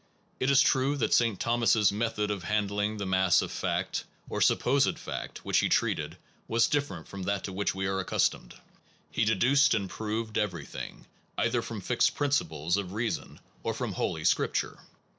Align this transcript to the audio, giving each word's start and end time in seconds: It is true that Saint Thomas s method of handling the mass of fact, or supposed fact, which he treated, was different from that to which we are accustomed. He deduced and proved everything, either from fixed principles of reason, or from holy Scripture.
It 0.39 0.49
is 0.49 0.61
true 0.63 0.97
that 0.97 1.13
Saint 1.13 1.39
Thomas 1.39 1.75
s 1.75 1.91
method 1.91 2.31
of 2.31 2.45
handling 2.45 2.97
the 2.97 3.05
mass 3.05 3.43
of 3.43 3.51
fact, 3.51 4.05
or 4.29 4.41
supposed 4.41 4.97
fact, 4.97 5.45
which 5.45 5.59
he 5.59 5.69
treated, 5.69 6.17
was 6.47 6.65
different 6.67 7.07
from 7.07 7.21
that 7.21 7.43
to 7.43 7.53
which 7.53 7.75
we 7.75 7.85
are 7.85 7.99
accustomed. 7.99 8.55
He 9.11 9.25
deduced 9.25 9.75
and 9.75 9.87
proved 9.87 10.39
everything, 10.39 11.05
either 11.37 11.61
from 11.61 11.81
fixed 11.81 12.15
principles 12.15 12.77
of 12.77 12.93
reason, 12.93 13.39
or 13.61 13.75
from 13.75 13.91
holy 13.91 14.23
Scripture. 14.23 14.79